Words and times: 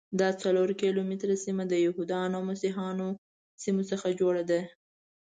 دا 0.19 0.29
څلور 0.43 0.69
کیلومتره 0.81 1.35
سیمه 1.45 1.63
د 1.67 1.73
یهودانو 1.85 2.33
او 2.37 2.43
مسیحیانو 2.51 3.07
سیمو 3.63 3.83
څخه 3.91 4.07
جوړه 4.19 4.43
ده. 4.49 4.61